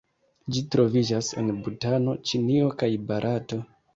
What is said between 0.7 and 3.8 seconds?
troviĝas en Butano, Ĉinio kaj Barato.